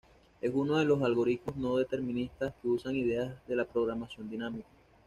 [0.41, 4.67] Es uno de los algoritmos no deterministas que usan ideas de la programación dinámica.